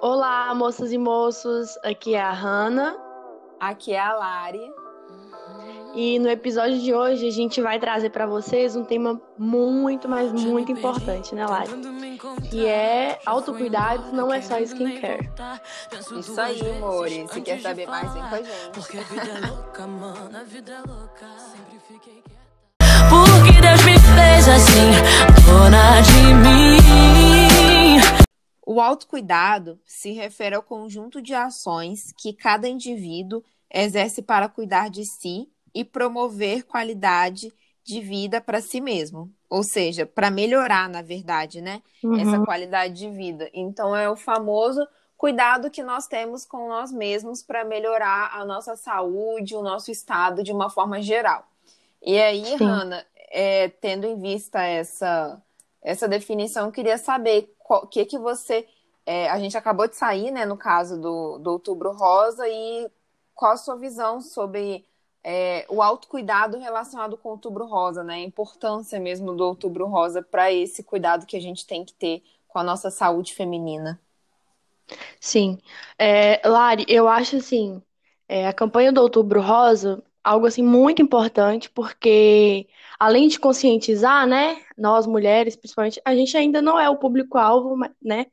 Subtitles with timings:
[0.00, 1.76] Olá, moças e moços.
[1.82, 2.96] Aqui é a Hanna.
[3.58, 4.72] Aqui é a Lari.
[5.92, 10.32] E no episódio de hoje a gente vai trazer para vocês um tema muito, mas
[10.32, 11.70] muito importante, né, Lari?
[12.48, 15.28] Que é autocuidado, não é só skincare.
[16.16, 17.28] Isso aí, amores.
[17.32, 18.70] Se quer saber mais, vem com a gente.
[23.10, 24.92] Porque Deus me fez assim,
[25.44, 26.77] dona de mim.
[28.70, 35.06] O autocuidado se refere ao conjunto de ações que cada indivíduo exerce para cuidar de
[35.06, 37.50] si e promover qualidade
[37.82, 39.32] de vida para si mesmo.
[39.48, 41.82] Ou seja, para melhorar, na verdade, né?
[42.04, 42.20] Uhum.
[42.20, 43.48] Essa qualidade de vida.
[43.54, 48.76] Então, é o famoso cuidado que nós temos com nós mesmos para melhorar a nossa
[48.76, 51.48] saúde, o nosso estado de uma forma geral.
[52.02, 52.56] E aí, Sim.
[52.66, 55.42] Hanna, é, tendo em vista essa,
[55.88, 58.66] essa definição, eu queria saber o que que você.
[59.06, 62.90] é, a gente acabou de sair, né, no caso do, do Outubro Rosa, e
[63.34, 64.84] qual a sua visão sobre
[65.24, 68.14] é, o autocuidado relacionado com o Outubro Rosa, né?
[68.14, 72.22] A importância mesmo do Outubro Rosa para esse cuidado que a gente tem que ter
[72.46, 73.98] com a nossa saúde feminina.
[75.20, 75.58] Sim.
[75.98, 77.82] É, Lari, eu acho assim,
[78.28, 82.66] é, a campanha do Outubro Rosa, algo assim muito importante, porque
[82.98, 88.26] além de conscientizar, né, nós mulheres, principalmente, a gente ainda não é o público-alvo, né?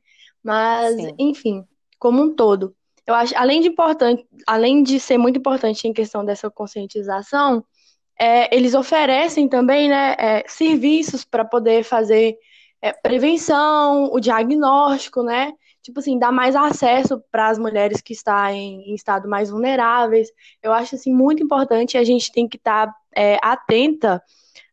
[0.43, 1.15] Mas, Sim.
[1.17, 1.63] enfim,
[1.97, 2.75] como um todo.
[3.07, 7.63] Eu acho, além de importante, além de ser muito importante em questão dessa conscientização,
[8.19, 12.37] é, eles oferecem também, né, é, serviços para poder fazer
[12.81, 15.53] é, prevenção, o diagnóstico, né?
[15.85, 20.29] Tipo assim, dar mais acesso para as mulheres que estão em, em estado mais vulneráveis.
[20.59, 24.19] Eu acho assim muito importante e a gente tem que estar é, atenta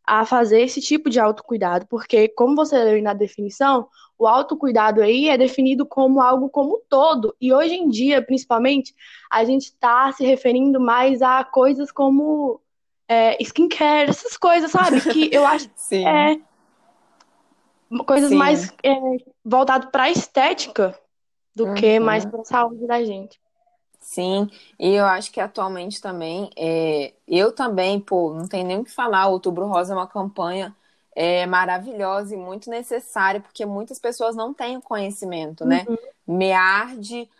[0.06, 3.88] a fazer esse tipo de autocuidado, porque, como você leu na definição,
[4.18, 7.36] o autocuidado aí é definido como algo como um todo.
[7.38, 8.94] E hoje em dia, principalmente,
[9.30, 12.58] a gente está se referindo mais a coisas como
[13.06, 14.98] é, skincare, essas coisas, sabe?
[15.02, 16.06] Que eu acho Sim.
[16.06, 16.40] é
[18.06, 18.36] coisas Sim.
[18.36, 18.96] mais é,
[19.44, 20.98] voltado para a estética
[21.54, 22.00] do que Uhum.
[22.00, 23.40] mais para a saúde da gente.
[24.00, 24.48] Sim,
[24.80, 28.90] e eu acho que atualmente também, é, eu também, pô, não tem nem o que
[28.90, 30.76] falar, o Outubro Rosa é uma campanha
[31.14, 35.88] é, maravilhosa e muito necessária, porque muitas pessoas não têm conhecimento, né?
[36.26, 37.30] Me arde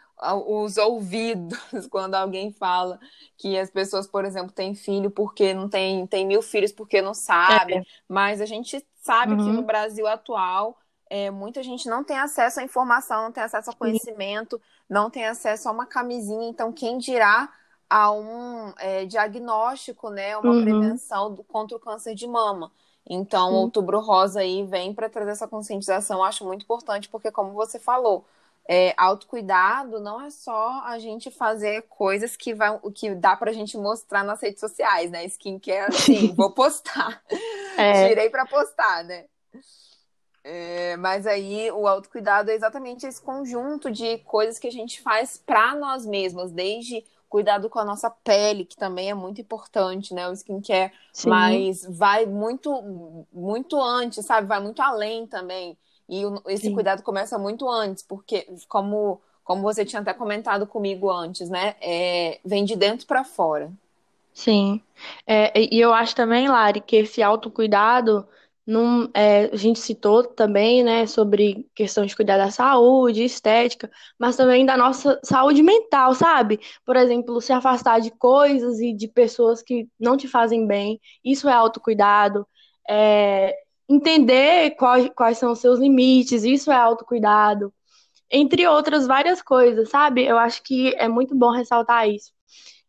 [0.46, 1.58] os ouvidos
[1.90, 3.00] quando alguém fala
[3.36, 7.12] que as pessoas, por exemplo, têm filho porque não tem, tem mil filhos porque não
[7.12, 9.52] sabem, mas a gente sabe que Uhum.
[9.52, 10.78] no Brasil atual
[11.12, 15.26] é, muita gente não tem acesso à informação, não tem acesso ao conhecimento, não tem
[15.26, 17.50] acesso a uma camisinha, então quem dirá
[17.90, 20.56] a um é, diagnóstico, né, uma Uhum.
[20.56, 22.72] prevenção do- contra o câncer de mama.
[23.08, 27.30] Então, o Outubro Rosa aí vem para trazer essa conscientização, eu acho muito importante, porque
[27.30, 28.24] como você falou,
[28.68, 33.52] é, autocuidado não é só a gente fazer coisas que vai, o que dá pra
[33.52, 35.24] gente mostrar nas redes sociais, né?
[35.26, 37.22] Skincare, assim, vou postar.
[37.76, 39.26] É, Tirei pra postar, né?
[40.44, 45.36] É, mas aí o autocuidado é exatamente esse conjunto de coisas que a gente faz
[45.38, 50.28] pra nós mesmos, desde cuidado com a nossa pele, que também é muito importante, né?
[50.28, 51.66] O skincare, sim.
[51.70, 54.46] mas vai muito, muito antes, sabe?
[54.48, 55.78] Vai muito além também.
[56.08, 56.70] E o- esse Sim.
[56.70, 61.74] cuidado começa muito antes, porque como, como você tinha até comentado comigo antes, né?
[61.80, 63.72] É, vem de dentro pra fora.
[64.34, 64.80] Sim.
[65.26, 68.26] É, e eu acho também, Lari, que esse autocuidado,
[68.72, 74.36] não, é, a gente citou também, né, sobre questão de cuidar da saúde, estética, mas
[74.36, 76.58] também da nossa saúde mental, sabe?
[76.84, 81.48] Por exemplo, se afastar de coisas e de pessoas que não te fazem bem, isso
[81.48, 82.46] é autocuidado.
[82.88, 83.54] É,
[83.88, 87.72] entender quais, quais são os seus limites, isso é autocuidado.
[88.30, 90.24] Entre outras várias coisas, sabe?
[90.24, 92.32] Eu acho que é muito bom ressaltar isso.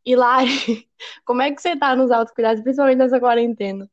[0.05, 0.49] E Lari,
[1.25, 3.89] como é que você tá nos autocuidados, principalmente nessa quarentena?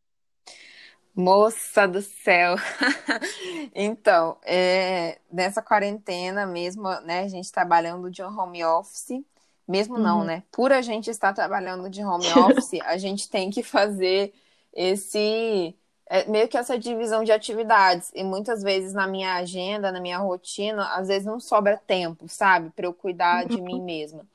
[1.24, 2.56] Moça do céu!
[3.74, 9.24] Então, é, nessa quarentena mesmo, né, a gente trabalhando de home office,
[9.66, 10.24] mesmo não, Uhum.
[10.24, 10.42] né?
[10.50, 14.32] Por a gente estar trabalhando de home office, a gente tem que fazer
[14.72, 15.76] esse,
[16.06, 18.10] é, meio que essa divisão de atividades.
[18.14, 22.70] E muitas vezes na minha agenda, na minha rotina, às vezes não sobra tempo, sabe,
[22.70, 24.26] para eu cuidar de mim mesma.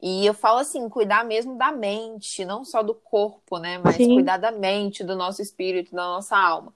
[0.00, 3.78] E eu falo assim, cuidar mesmo da mente, não só do corpo, né?
[3.78, 4.14] Mas Sim.
[4.14, 6.72] cuidar da mente, do nosso espírito, da nossa alma.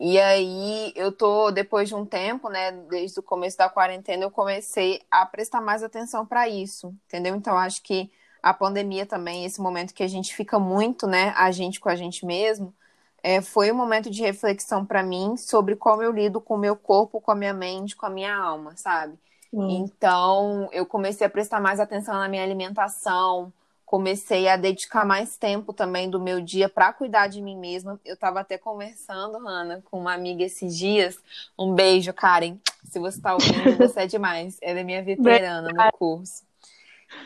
[0.00, 4.30] E aí, eu tô, depois de um tempo, né, desde o começo da quarentena, eu
[4.30, 7.34] comecei a prestar mais atenção para isso, entendeu?
[7.34, 8.10] Então, acho que
[8.42, 11.96] a pandemia também, esse momento que a gente fica muito, né, a gente com a
[11.96, 12.72] gente mesmo,
[13.22, 16.76] é, foi um momento de reflexão para mim sobre como eu lido com o meu
[16.76, 19.18] corpo, com a minha mente, com a minha alma, sabe?
[19.52, 23.52] Então, eu comecei a prestar mais atenção na minha alimentação,
[23.84, 27.98] comecei a dedicar mais tempo também do meu dia para cuidar de mim mesma.
[28.04, 31.18] Eu estava até conversando, Hanna, com uma amiga esses dias.
[31.58, 32.58] Um beijo, Karen.
[32.84, 34.58] Se você está ouvindo, você é demais.
[34.60, 36.42] Ela é minha veterana no curso.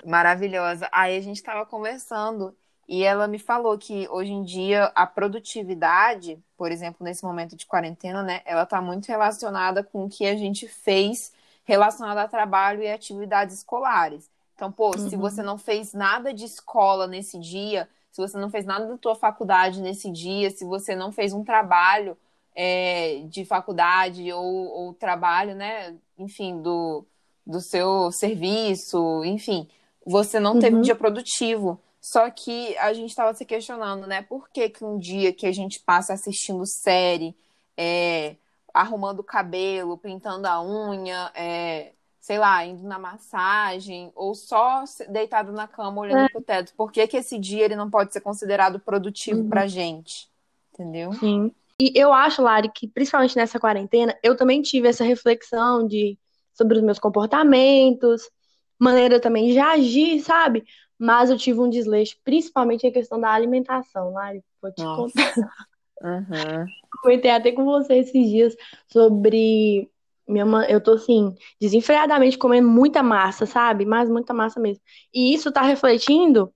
[0.06, 0.88] Maravilhosa.
[0.92, 2.54] Aí a gente estava conversando
[2.88, 7.66] e ela me falou que hoje em dia a produtividade, por exemplo, nesse momento de
[7.66, 11.32] quarentena, né, ela está muito relacionada com o que a gente fez
[11.64, 14.30] relacionado a trabalho e atividades escolares.
[14.54, 15.08] Então, pô, uhum.
[15.08, 18.98] se você não fez nada de escola nesse dia, se você não fez nada da
[18.98, 22.16] tua faculdade nesse dia, se você não fez um trabalho
[22.54, 27.04] é, de faculdade ou, ou, trabalho, né, enfim, do,
[27.46, 29.66] do seu serviço, enfim,
[30.06, 30.60] você não uhum.
[30.60, 30.84] teve um uhum.
[30.84, 31.80] dia produtivo.
[32.00, 35.52] Só que a gente estava se questionando, né, por que, que um dia que a
[35.52, 37.34] gente passa assistindo série,
[37.76, 38.36] é,
[38.72, 45.52] arrumando o cabelo, pintando a unha, é, sei lá, indo na massagem, ou só deitado
[45.52, 46.28] na cama olhando é.
[46.28, 46.72] pro teto.
[46.76, 49.48] Por que, que esse dia ele não pode ser considerado produtivo uhum.
[49.48, 50.30] pra gente?
[50.72, 51.12] Entendeu?
[51.14, 51.52] Sim.
[51.80, 56.16] E eu acho, Lari, que principalmente nessa quarentena, eu também tive essa reflexão de
[56.54, 58.30] sobre os meus comportamentos,
[58.78, 60.64] maneira também de agir, sabe?
[60.98, 64.44] Mas eu tive um desleixo, principalmente em questão da alimentação, Lari.
[64.60, 65.12] Vou te Nossa.
[65.12, 65.71] contar.
[66.02, 66.66] Uhum.
[67.00, 68.56] Comentei até com você esses dias
[68.88, 69.88] sobre.
[70.26, 73.84] Minha mãe, eu tô assim, desenfreadamente comendo muita massa, sabe?
[73.84, 74.82] Mas muita massa mesmo.
[75.12, 76.52] E isso tá refletindo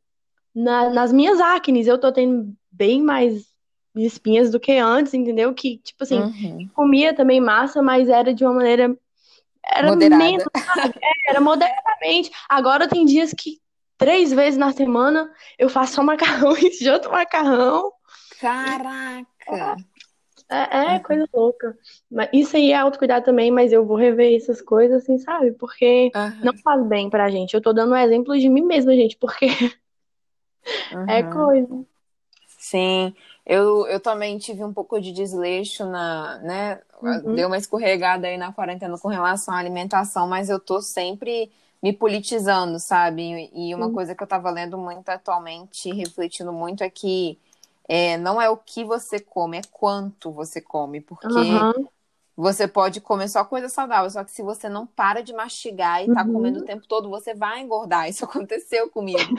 [0.55, 1.87] na, nas minhas acnes.
[1.87, 3.47] Eu tô tendo bem mais
[3.95, 5.53] espinhas do que antes, entendeu?
[5.53, 6.69] Que, tipo assim, uhum.
[6.75, 8.97] comia também massa, mas era de uma maneira.
[9.65, 10.25] Era Moderada.
[10.25, 10.45] menos,
[10.75, 10.95] sabe?
[11.03, 12.31] É, era moderadamente.
[12.49, 13.59] Agora tem dias que
[13.99, 15.29] três vezes na semana
[15.59, 17.93] eu faço só macarrão e janto macarrão.
[18.41, 19.36] Caraca!
[20.49, 21.77] É, é coisa louca.
[22.11, 25.53] Mas isso aí é autocuidado também, mas eu vou rever essas coisas, assim, sabe?
[25.53, 26.45] Porque uhum.
[26.45, 27.55] não faz bem pra gente.
[27.55, 29.47] Eu tô dando um exemplo de mim mesma, gente, porque
[30.93, 31.07] uhum.
[31.11, 31.85] é coisa.
[32.59, 33.15] Sim,
[33.45, 36.81] eu, eu também tive um pouco de desleixo na, né?
[37.03, 37.35] Uhum.
[37.35, 41.51] Deu uma escorregada aí na quarentena com relação à alimentação, mas eu tô sempre
[41.83, 43.51] me politizando, sabe?
[43.55, 47.39] E uma coisa que eu tava lendo muito atualmente, refletindo muito, é que
[47.89, 51.87] é, não é o que você come, é quanto você come, porque uhum.
[52.37, 56.13] você pode comer só coisa saudável, só que se você não para de mastigar e
[56.13, 56.33] tá uhum.
[56.33, 58.09] comendo o tempo todo, você vai engordar.
[58.09, 59.35] Isso aconteceu comigo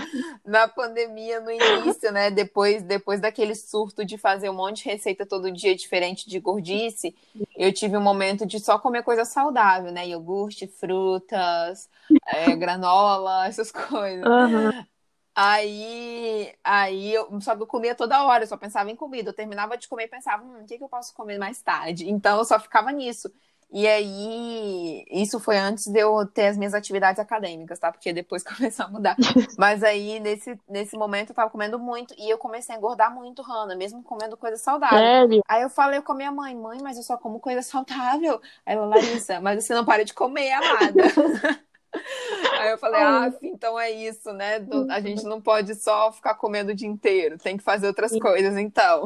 [0.46, 2.32] na pandemia no início, né?
[2.32, 7.14] Depois, depois daquele surto de fazer um monte de receita todo dia diferente de gordice,
[7.58, 10.08] eu tive um momento de só comer coisa saudável, né?
[10.08, 11.90] Iogurte, frutas,
[12.26, 14.26] é, granola, essas coisas.
[14.26, 14.86] Uhum.
[15.39, 19.30] Aí, aí eu, só que eu comia toda hora, eu só pensava em comida.
[19.30, 22.10] Eu terminava de comer e pensava, hum, o que, que eu posso comer mais tarde?
[22.10, 23.31] Então eu só ficava nisso.
[23.72, 27.92] E aí, isso foi antes de eu ter as minhas atividades acadêmicas, tá?
[27.92, 29.19] Porque depois começou a mudar.
[29.56, 33.44] Mas aí, nesse, nesse momento, eu tava comendo muito e eu comecei a engordar muito,
[33.44, 35.13] Hanna, mesmo comendo coisa saudável.
[35.13, 35.42] Sério?
[35.48, 38.42] Aí eu falei com a minha mãe, mãe, mas eu só como coisa saudável.
[38.66, 41.04] Aí ela, Larissa, mas você não para de comer, amada.
[42.60, 44.66] Aí eu falei, ah, então é isso, né?
[44.89, 48.57] A gente não pode só ficar comendo o dia inteiro, tem que fazer outras coisas,
[48.57, 49.06] então.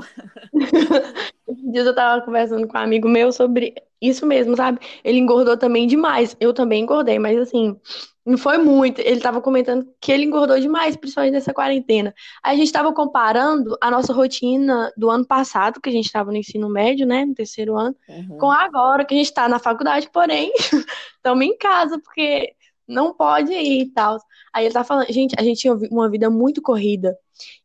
[1.48, 4.80] Esses dias eu tava conversando com um amigo meu sobre isso mesmo, sabe?
[5.04, 6.36] Ele engordou também demais.
[6.40, 7.78] Eu também engordei, mas assim,
[8.26, 9.00] não foi muito.
[9.00, 12.14] Ele tava comentando que ele engordou demais, principalmente nessa quarentena.
[12.44, 16.32] Aí a gente tava comparando a nossa rotina do ano passado, que a gente tava
[16.32, 17.26] no ensino médio, né?
[17.26, 18.38] No terceiro ano, uhum.
[18.38, 20.52] com agora, que a gente tá na faculdade, porém,
[21.18, 22.54] estamos em casa, porque
[22.92, 24.18] não pode ir e tal.
[24.54, 27.18] Aí ele tá falando, gente, a gente tinha uma vida muito corrida.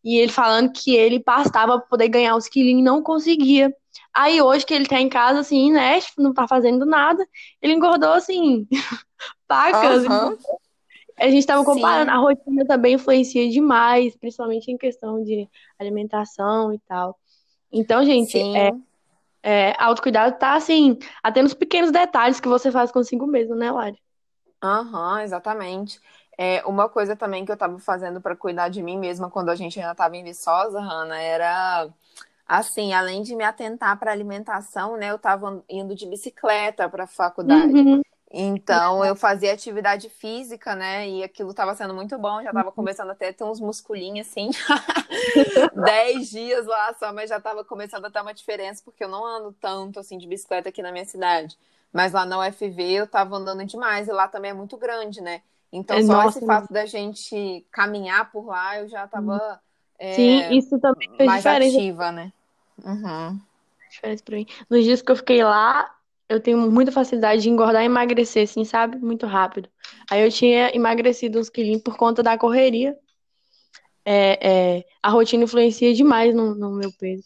[0.03, 3.75] E ele falando que ele pastava pra poder ganhar os quilinhos e não conseguia.
[4.15, 7.27] Aí hoje que ele tá em casa, assim, né, não tá fazendo nada,
[7.61, 8.67] ele engordou, assim,
[9.47, 10.05] pacas.
[10.05, 10.39] Uhum.
[11.19, 12.17] A gente tava comparando, Sim.
[12.17, 17.19] a rotina também influencia demais, principalmente em questão de alimentação e tal.
[17.73, 18.71] Então, gente, é,
[19.43, 23.99] é, autocuidado tá, assim, até nos pequenos detalhes que você faz consigo mesmo, né, Lari?
[24.63, 26.01] Aham, exatamente.
[26.39, 29.55] É, uma coisa também que eu tava fazendo para cuidar de mim mesma quando a
[29.55, 31.89] gente ainda tava em Viçosa, Hanna, era
[32.47, 37.09] assim, além de me atentar para alimentação, né, eu tava indo de bicicleta para a
[37.09, 37.73] faculdade.
[37.73, 38.03] Uhum.
[38.31, 41.09] Então, eu fazia atividade física, né?
[41.09, 42.43] E aquilo estava sendo muito bom.
[42.43, 42.75] Já estava uhum.
[42.75, 44.51] começando até a ter uns musculinhos assim.
[45.85, 49.25] Dez dias lá só, mas já estava começando a ter uma diferença, porque eu não
[49.25, 51.57] ando tanto assim de bicicleta aqui na minha cidade.
[51.97, 55.41] Mas lá na UFV eu tava andando demais, e lá também é muito grande, né?
[55.73, 59.61] Então, é, só nossa, esse fato da gente caminhar por lá, eu já tava.
[59.99, 62.33] É, Sim, isso também fez mais ativa, né?
[62.85, 63.41] Uhum.
[63.91, 64.47] Diferença pra mim.
[64.69, 65.91] Nos dias que eu fiquei lá,
[66.29, 68.99] eu tenho muita facilidade de engordar e emagrecer, assim, sabe?
[68.99, 69.69] Muito rápido.
[70.11, 72.97] Aí eu tinha emagrecido uns quilinhos por conta da correria.
[74.05, 77.25] É, é, a rotina influencia demais no, no meu peso.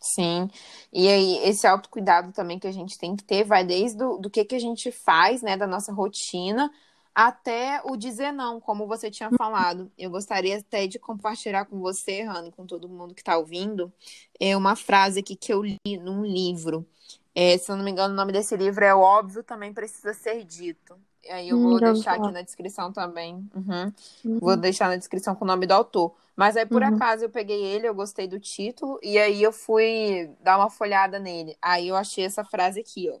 [0.00, 0.48] Sim,
[0.92, 4.30] e aí esse autocuidado também que a gente tem que ter vai desde do, do
[4.30, 6.70] que, que a gente faz, né, da nossa rotina,
[7.12, 9.90] até o dizer não, como você tinha falado.
[9.98, 13.92] Eu gostaria até de compartilhar com você, Rani, com todo mundo que está ouvindo,
[14.38, 16.86] é uma frase aqui que eu li num livro.
[17.34, 20.44] É, se eu não me engano, o nome desse livro é Óbvio Também Precisa Ser
[20.44, 20.96] Dito.
[21.24, 23.34] E aí eu hum, vou deixar aqui na descrição também.
[23.54, 23.92] Uhum.
[24.24, 24.38] Uhum.
[24.38, 26.14] Vou deixar na descrição com o nome do autor.
[26.34, 26.94] Mas aí, por uhum.
[26.94, 31.18] acaso, eu peguei ele, eu gostei do título, e aí eu fui dar uma folhada
[31.18, 31.56] nele.
[31.60, 33.18] Aí eu achei essa frase aqui, ó.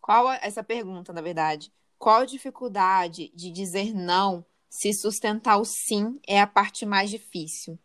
[0.00, 1.72] Qual essa pergunta, na verdade?
[1.98, 7.78] Qual a dificuldade de dizer não se sustentar o sim é a parte mais difícil?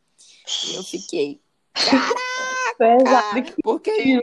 [0.73, 1.41] Eu fiquei.
[2.77, 3.55] Caraca!
[3.63, 4.21] Porque.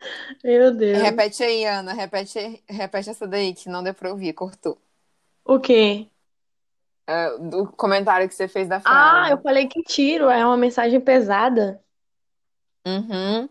[0.42, 1.00] Meu Deus.
[1.00, 1.92] Repete aí, Ana.
[1.92, 4.78] Repete, repete essa daí que não deu pra ouvir, cortou.
[5.44, 6.06] O quê?
[7.06, 9.28] É, do comentário que você fez da frase.
[9.28, 11.82] Ah, eu falei que tiro, é uma mensagem pesada.
[12.86, 13.48] Uhum.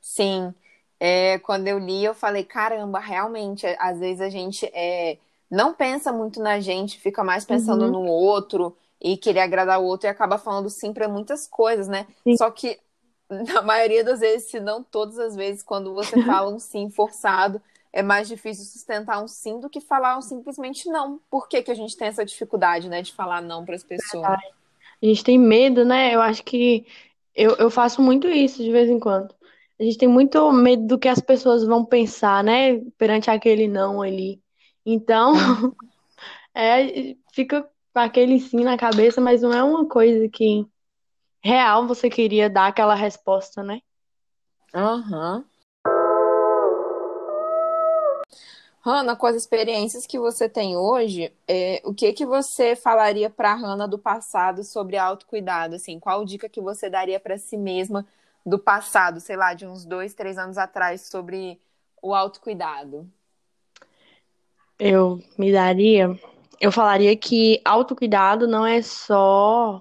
[0.00, 0.54] Sim.
[0.98, 5.18] É, quando eu li, eu falei, caramba, realmente, às vezes a gente é,
[5.50, 7.90] não pensa muito na gente, fica mais pensando uhum.
[7.90, 12.06] no outro e querer agradar o outro e acaba falando sim para muitas coisas, né?
[12.22, 12.36] Sim.
[12.36, 12.78] Só que
[13.32, 17.60] na maioria das vezes, se não todas as vezes, quando você fala um sim forçado,
[17.92, 21.20] é mais difícil sustentar um sim do que falar um simplesmente não.
[21.30, 24.24] Por que, que a gente tem essa dificuldade, né, de falar não para as pessoas?
[24.24, 26.14] A gente tem medo, né?
[26.14, 26.86] Eu acho que
[27.34, 29.34] eu, eu faço muito isso de vez em quando.
[29.78, 32.78] A gente tem muito medo do que as pessoas vão pensar, né?
[32.96, 34.40] Perante aquele não ali.
[34.86, 35.32] Então,
[36.54, 37.62] é, fica
[37.92, 40.66] com aquele sim na cabeça, mas não é uma coisa que
[41.42, 43.80] real você queria dar aquela resposta, né?
[44.74, 45.38] Aham.
[45.38, 45.52] Uhum.
[48.84, 53.52] Hanna, com as experiências que você tem hoje, é, o que que você falaria para
[53.52, 55.76] a Hanna do passado sobre autocuidado?
[55.76, 58.04] Assim, qual dica que você daria para si mesma
[58.44, 61.60] do passado, sei lá, de uns dois, três anos atrás, sobre
[62.02, 63.08] o autocuidado?
[64.76, 66.18] Eu me daria.
[66.60, 69.80] Eu falaria que autocuidado não é só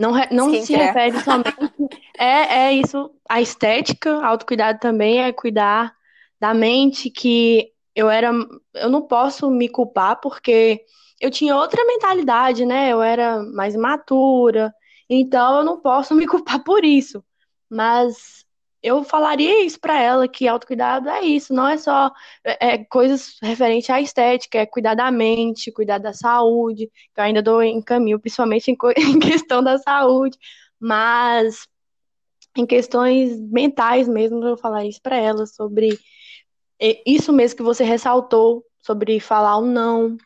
[0.00, 1.54] não, não se refere somente.
[2.18, 5.94] é, é isso, a estética, autocuidado também é cuidar
[6.40, 8.32] da mente, que eu era.
[8.74, 10.80] Eu não posso me culpar porque
[11.20, 12.88] eu tinha outra mentalidade, né?
[12.88, 14.72] Eu era mais imatura,
[15.08, 17.22] então eu não posso me culpar por isso.
[17.68, 18.44] Mas
[18.82, 22.10] eu falaria isso para ela, que autocuidado é isso, não é só
[22.44, 27.24] é, é, coisas referentes à estética, é cuidar da mente, cuidar da saúde, que eu
[27.24, 30.38] ainda dou em caminho, principalmente em, em questão da saúde,
[30.78, 31.66] mas
[32.56, 35.98] em questões mentais mesmo, eu vou falar isso para ela, sobre
[37.06, 40.16] isso mesmo que você ressaltou, sobre falar um não,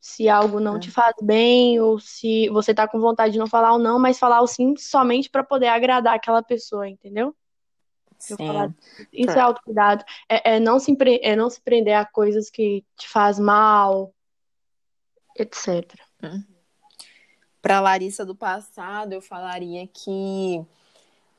[0.00, 0.78] se algo não é.
[0.78, 4.18] te faz bem, ou se você tá com vontade de não falar o não, mas
[4.18, 7.34] falar o sim somente para poder agradar aquela pessoa, entendeu?
[8.18, 8.74] Falar,
[9.12, 10.04] isso é autocuidado.
[10.28, 14.12] É, é, não se, é não se prender a coisas que te faz mal,
[15.36, 15.98] etc.
[16.22, 16.42] Hum.
[17.60, 20.64] Para Larissa do passado, eu falaria que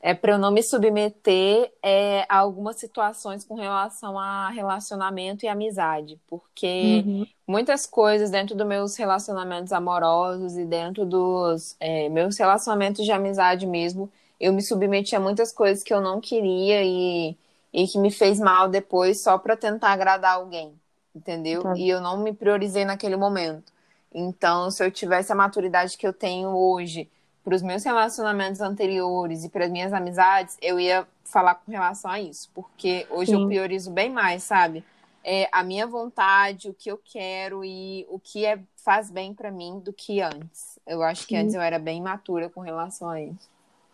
[0.00, 5.48] é para eu não me submeter é, a algumas situações com relação a relacionamento e
[5.48, 7.26] amizade, porque uhum.
[7.46, 13.66] muitas coisas dentro dos meus relacionamentos amorosos e dentro dos é, meus relacionamentos de amizade
[13.66, 17.36] mesmo, eu me submeti a muitas coisas que eu não queria e,
[17.72, 20.72] e que me fez mal depois só para tentar agradar alguém,
[21.14, 21.62] entendeu?
[21.62, 21.74] Tá.
[21.76, 23.72] E eu não me priorizei naquele momento.
[24.14, 27.10] Então, se eu tivesse a maturidade que eu tenho hoje
[27.44, 32.10] para os meus relacionamentos anteriores e para as minhas amizades, eu ia falar com relação
[32.10, 33.42] a isso, porque hoje Sim.
[33.42, 34.84] eu priorizo bem mais, sabe?
[35.24, 39.50] É a minha vontade, o que eu quero e o que é, faz bem para
[39.50, 40.78] mim do que antes.
[40.86, 41.42] Eu acho que Sim.
[41.42, 43.48] antes eu era bem imatura com relação a isso.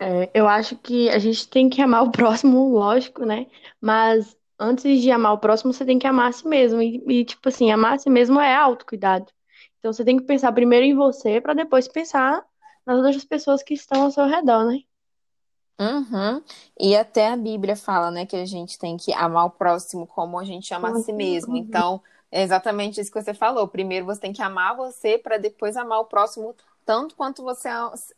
[0.04, 3.46] É, eu acho que a gente tem que amar o próximo, lógico, né?
[3.80, 6.82] Mas antes de amar o próximo, você tem que amar a si mesmo.
[6.82, 9.32] E, e tipo assim, amar a si mesmo é autocuidado.
[9.78, 12.44] Então você tem que pensar primeiro em você para depois pensar
[12.84, 14.80] nas outras pessoas que estão ao seu redor, né?
[15.80, 16.42] Uhum.
[16.78, 20.38] E até a Bíblia fala, né, que a gente tem que amar o próximo como
[20.38, 21.56] a gente ama a si mesmo.
[21.56, 23.66] Então, é exatamente isso que você falou.
[23.66, 27.68] Primeiro você tem que amar você para depois amar o próximo tanto quanto você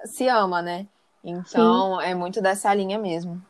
[0.05, 0.87] se ama, né?
[1.29, 2.07] Então, Sim.
[2.07, 3.45] é muito dessa linha mesmo.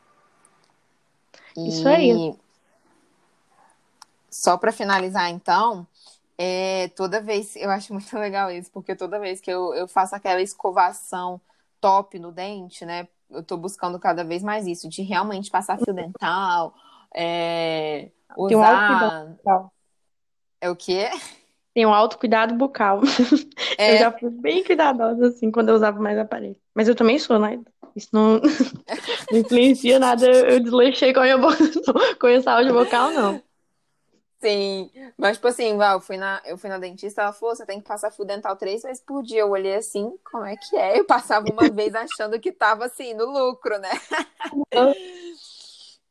[1.54, 2.34] Isso aí.
[4.30, 5.86] Só para finalizar, então,
[6.38, 10.14] é, toda vez, eu acho muito legal isso, porque toda vez que eu, eu faço
[10.16, 11.38] aquela escovação
[11.78, 13.08] top no dente, né?
[13.28, 16.74] Eu tô buscando cada vez mais isso, de realmente passar fio dental,
[17.14, 19.36] É, Tem um usar.
[20.60, 21.10] É o quê?
[21.76, 23.02] Tem um autocuidado bucal.
[23.86, 26.56] Eu É, já fui bem cuidadosa, assim, quando eu usava mais aparelho.
[26.74, 27.62] Mas eu também sou, né?
[27.94, 28.40] Isso não,
[29.30, 30.26] não influencia nada.
[30.26, 31.56] Eu desleixei com a minha boca,
[32.20, 33.42] com a saúde vocal, não.
[34.40, 34.90] sim.
[35.16, 37.80] Mas, tipo assim, Val, eu fui na, eu fui na dentista, ela falou, você tem
[37.80, 39.40] que passar fio dental três vezes por dia.
[39.40, 40.98] Eu olhei assim, como é que é?
[40.98, 43.90] Eu passava uma vez achando que tava, assim, no lucro, né?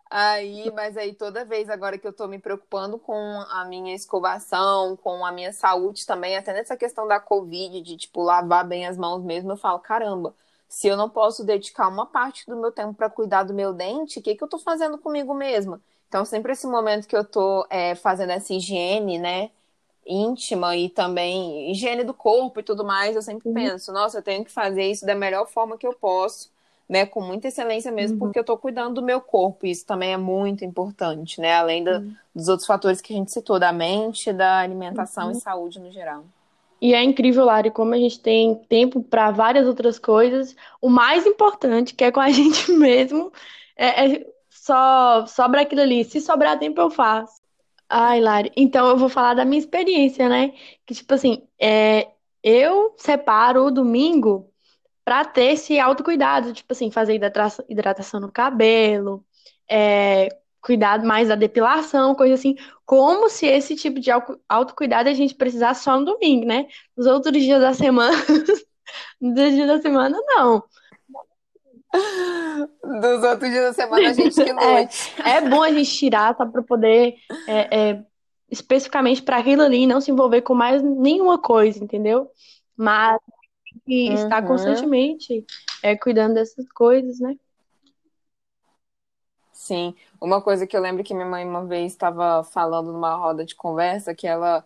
[0.10, 3.14] Aí, mas aí toda vez agora que eu tô me preocupando com
[3.50, 8.22] a minha escovação, com a minha saúde também, até nessa questão da Covid, de tipo
[8.22, 10.34] lavar bem as mãos mesmo, eu falo, caramba,
[10.70, 14.20] se eu não posso dedicar uma parte do meu tempo para cuidar do meu dente,
[14.20, 15.82] o que que eu tô fazendo comigo mesma?
[16.08, 19.50] Então, sempre esse momento que eu tô é, fazendo essa higiene, né,
[20.06, 23.54] íntima e também higiene do corpo e tudo mais, eu sempre Uhum.
[23.54, 26.52] penso, nossa, eu tenho que fazer isso da melhor forma que eu posso
[26.88, 28.20] né, com muita excelência mesmo, Uhum.
[28.20, 31.84] porque eu tô cuidando do meu corpo, e isso também é muito importante, né, além
[31.84, 32.14] da- Uhum.
[32.36, 35.32] dos outros fatores que a gente citou, da mente, da alimentação Uhum.
[35.32, 36.24] e saúde no geral.
[36.82, 40.56] E é incrível, Lari, como a gente tem tempo para várias outras coisas.
[40.82, 43.32] O mais importante, que é com a gente mesmo,
[43.76, 46.04] é, é só sobra aquilo ali.
[46.04, 47.42] Se sobrar tempo, eu faço.
[47.90, 50.54] Ai, Lari, então eu vou falar da minha experiência, né?
[50.86, 52.10] Que, tipo assim, é,
[52.44, 54.50] eu separo o domingo
[55.06, 57.14] para ter esse autocuidado, tipo assim, fazer
[57.70, 59.24] hidratação, no cabelo,
[59.70, 65.14] é, cuidar mais da depilação, coisa assim, como se esse tipo de auto- autocuidado a
[65.14, 66.66] gente precisasse só no domingo, né?
[66.98, 68.18] Nos outros dias da semana,
[69.22, 70.64] nos dias da semana, não.
[72.84, 75.14] Dos outros dias da semana, a gente que É, lute.
[75.24, 77.16] é bom a gente tirar, tá, para poder
[77.48, 78.04] é, é,
[78.50, 82.28] especificamente para aquilo ali não se envolver com mais nenhuma coisa, entendeu?
[82.76, 83.20] Mas
[83.88, 84.48] e estar Uhum.
[84.48, 85.46] constantemente
[85.82, 87.38] é, cuidando dessas coisas, né?
[89.52, 93.46] Sim, uma coisa que eu lembro que minha mãe uma vez estava falando numa roda
[93.46, 94.66] de conversa, que ela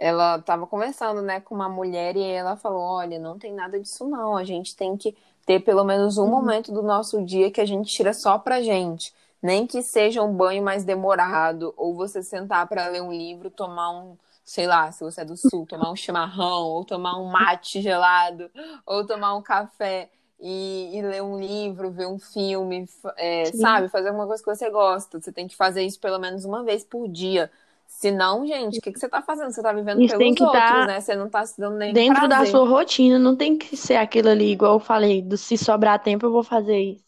[0.00, 4.06] ela estava conversando, né, com uma mulher e ela falou, olha, não tem nada disso
[4.08, 6.30] não, a gente tem que ter pelo menos um Uhum.
[6.30, 10.32] momento do nosso dia que a gente tira só pra gente, nem que seja um
[10.32, 14.16] banho mais demorado, ou você sentar para ler um livro, tomar um,
[14.48, 18.50] sei lá, se você é do sul, tomar um chimarrão, ou tomar um mate gelado,
[18.86, 20.08] ou tomar um café
[20.40, 22.86] e, e ler um livro, ver um filme,
[23.18, 23.88] é, sabe?
[23.88, 25.20] Fazer alguma coisa que você gosta.
[25.20, 27.50] Você tem que fazer isso pelo menos uma vez por dia.
[27.86, 29.50] Senão, gente, o que, que você tá fazendo?
[29.50, 31.00] Você tá vivendo Isso tem pelos que outros, estar né?
[31.02, 32.50] Você não tá se dando nem dentro da prazer.
[32.50, 36.24] sua rotina, não tem que ser aquilo ali, igual eu falei, do se sobrar tempo
[36.24, 37.04] eu vou fazer isso.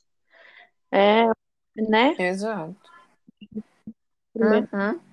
[0.92, 1.24] É,
[1.88, 2.14] né?
[2.18, 2.76] Exato.
[4.35, 4.68] Primeiro.
[4.74, 5.10] Uhum.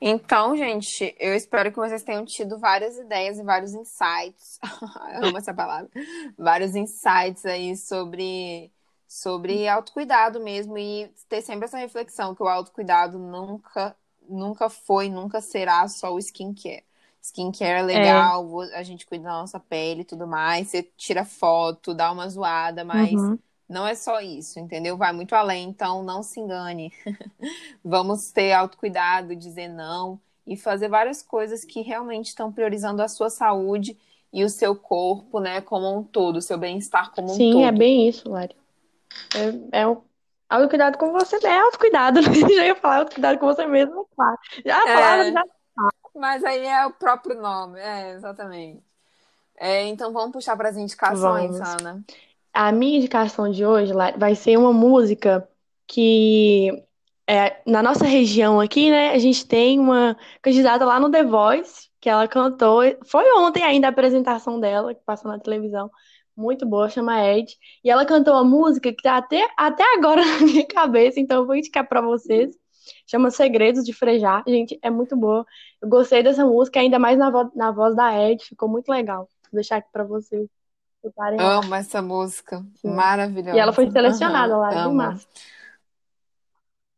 [0.00, 4.58] Então, gente, eu espero que vocês tenham tido várias ideias e vários insights.
[5.14, 5.90] Eu amo essa palavra.
[6.38, 8.70] Vários insights aí sobre,
[9.08, 13.96] sobre autocuidado mesmo e ter sempre essa reflexão que o autocuidado nunca,
[14.28, 16.84] nunca foi, nunca será só o skincare.
[17.22, 21.24] Skincare é legal, vo- a gente cuida da nossa pele e tudo mais, você tira
[21.24, 23.38] foto, dá uma zoada, mas Uhum.
[23.68, 24.96] Não é só isso, entendeu?
[24.96, 26.92] Vai muito além, então não se engane.
[27.84, 33.30] Vamos ter autocuidado, dizer não e fazer várias coisas que realmente estão priorizando a sua
[33.30, 33.98] saúde
[34.32, 37.72] e o seu corpo, né, como um todo, o seu bem-estar como um Sim, é
[37.72, 37.78] todo.
[37.78, 38.54] bem isso, Lari.
[39.72, 40.04] É, é o
[40.48, 42.20] autocuidado com você, é autocuidado.
[42.56, 44.38] Já ia falar autocuidado com você mesmo, claro.
[44.64, 45.42] Já a palavra É, já.
[46.14, 48.82] mas aí é o próprio nome, é, exatamente.
[49.56, 51.60] É, então vamos puxar para as indicações, Vamos.
[51.60, 52.04] Ana.
[52.58, 55.46] A minha indicação de hoje, vai ser uma música
[55.86, 56.70] que
[57.28, 61.90] é, na nossa região aqui, né, a gente tem uma candidata lá no The Voice,
[62.00, 62.80] que ela cantou.
[63.04, 65.90] Foi ontem ainda a apresentação dela, que passou na televisão.
[66.34, 67.54] Muito boa, chama Ed.
[67.84, 71.46] E ela cantou uma música que tá até, até agora na minha cabeça, então eu
[71.46, 72.56] vou indicar pra vocês.
[73.06, 74.42] Chama Segredos de Frejá.
[74.46, 75.44] Gente, é muito boa.
[75.82, 79.28] Eu gostei dessa música, ainda mais na, vo na voz da Ed, ficou muito legal.
[79.52, 80.48] Vou deixar aqui pra vocês
[81.08, 81.54] escutarem lá.
[81.54, 83.10] Amo essa música, Sim.
[83.52, 83.72] E ela maravilhosa.
[83.72, 84.90] foi selecionada Aham, lá, amo.
[84.90, 85.26] massa.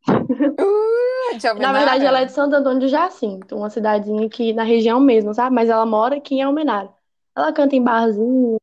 [0.59, 4.63] Uh, de Na verdade, ela é de Santo Antônio do Jacinto, uma cidadezinha aqui na
[4.63, 5.55] região mesmo, sabe?
[5.55, 6.89] Mas ela mora aqui em Almenara.
[7.35, 8.57] Ela canta em barzinho.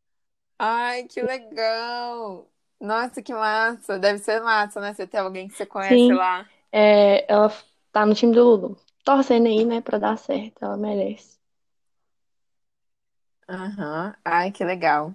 [0.59, 2.51] Ai, que legal!
[2.81, 3.99] Nossa, que massa!
[3.99, 4.95] Deve ser massa, né?
[4.95, 6.49] Você ter alguém que você conhece Sim, lá.
[6.73, 7.51] é, ela
[7.93, 8.79] tá no time do Lulu.
[9.05, 10.65] Torcendo aí, né, pra dar certo.
[10.65, 11.36] Ela merece.
[13.49, 14.15] Aham.
[14.25, 15.15] Ai, que legal.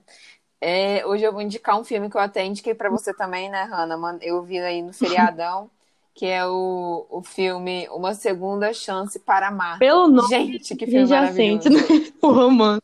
[0.62, 3.64] É, hoje eu vou indicar um filme que eu até indiquei pra você também, né,
[3.66, 4.20] Hannah?
[4.22, 5.72] Eu vi aí no feriadão,
[6.16, 9.86] que é o, o filme Uma Segunda Chance para Amar.
[9.86, 11.70] Pelo nome, Gente, que filme já sente, maravilhoso.
[11.70, 11.80] né?
[12.22, 12.82] O romance.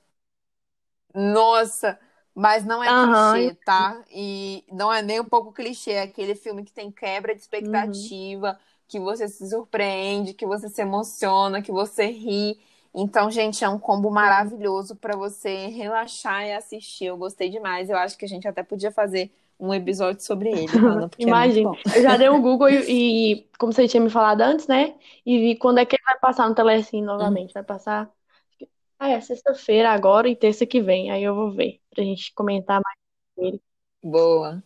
[1.14, 2.00] Nossa,
[2.36, 2.94] mas não é Aham.
[2.94, 4.04] clichê, tá?
[4.12, 8.14] E não é nem um pouco clichê, é aquele filme que tem quebra de Uhum.
[8.22, 12.60] expectativa, que você se surpreende, que você se emociona, que você ri.
[12.94, 17.06] Então, gente, é um combo maravilhoso para você relaxar e assistir.
[17.06, 17.90] Eu gostei demais.
[17.90, 21.72] Eu acho que a gente até podia fazer um episódio sobre ele, Ana, Imagina.
[21.94, 24.96] É eu já dei um Google e, e, como você tinha me falado antes, né?
[25.26, 27.50] E vi quando é que ele vai passar no Telecine novamente.
[27.50, 27.54] Uhum.
[27.54, 28.12] Vai passar.
[29.00, 31.12] Ah, é sexta-feira agora e terça que vem.
[31.12, 32.98] Aí eu vou ver pra gente comentar mais
[33.36, 33.62] sobre ele.
[34.04, 34.64] Boa.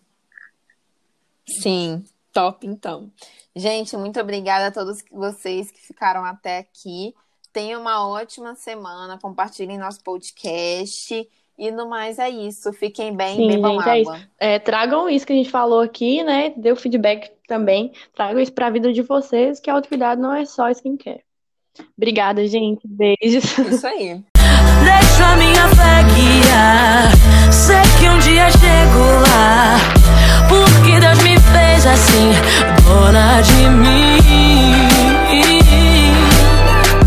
[1.48, 3.12] Sim, top então.
[3.56, 7.14] Gente, muito obrigada a todos vocês que ficaram até aqui.
[7.54, 9.18] Tenham uma ótima semana.
[9.18, 11.28] Compartilhem nosso podcast.
[11.58, 12.74] E no mais é isso.
[12.74, 14.20] Fiquem bem, Sim, bebam gente, é água.
[14.40, 16.54] É, tragam isso que a gente falou aqui, né?
[16.58, 17.92] Deu feedback também.
[18.16, 21.24] Tragam isso para a vida de vocês, que autocuidado não é só skincare.
[21.98, 22.82] Obrigada, gente.
[22.88, 23.58] Beijos.
[23.60, 24.24] Isso aí.
[24.84, 27.12] Deixa a minha fé guiar.
[27.52, 29.78] Sei que um dia chego lá.
[30.50, 32.32] Porque Deus me fez assim,
[32.84, 34.91] dona de mim.